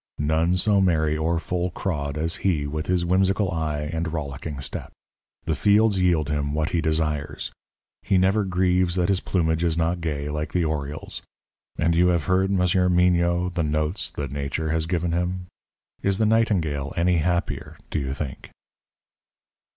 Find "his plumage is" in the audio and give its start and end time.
9.09-9.77